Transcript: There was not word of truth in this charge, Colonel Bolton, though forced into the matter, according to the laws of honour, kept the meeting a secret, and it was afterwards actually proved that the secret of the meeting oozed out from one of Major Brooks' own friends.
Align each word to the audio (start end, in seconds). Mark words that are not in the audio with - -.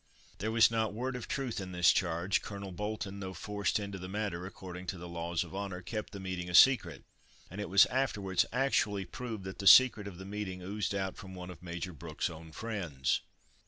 There 0.39 0.49
was 0.49 0.71
not 0.71 0.95
word 0.95 1.15
of 1.15 1.27
truth 1.27 1.61
in 1.61 1.73
this 1.73 1.91
charge, 1.91 2.41
Colonel 2.41 2.71
Bolton, 2.71 3.19
though 3.19 3.35
forced 3.35 3.77
into 3.79 3.99
the 3.99 4.09
matter, 4.09 4.47
according 4.47 4.87
to 4.87 4.97
the 4.97 5.07
laws 5.07 5.43
of 5.43 5.53
honour, 5.53 5.83
kept 5.83 6.11
the 6.11 6.19
meeting 6.19 6.49
a 6.49 6.55
secret, 6.55 7.03
and 7.51 7.61
it 7.61 7.69
was 7.69 7.85
afterwards 7.85 8.43
actually 8.51 9.05
proved 9.05 9.43
that 9.43 9.59
the 9.59 9.67
secret 9.67 10.07
of 10.07 10.17
the 10.17 10.25
meeting 10.25 10.63
oozed 10.63 10.95
out 10.95 11.17
from 11.17 11.35
one 11.35 11.51
of 11.51 11.61
Major 11.61 11.93
Brooks' 11.93 12.31
own 12.31 12.51
friends. 12.51 13.21